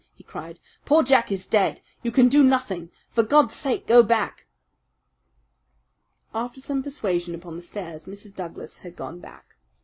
[0.15, 0.57] he cried.
[0.83, 1.79] "Poor Jack is dead!
[2.01, 2.89] You can do nothing.
[3.11, 4.47] For God's sake, go back!"
[6.33, 8.33] After some persuasion upon the stairs Mrs.
[8.33, 9.57] Douglas had gone back.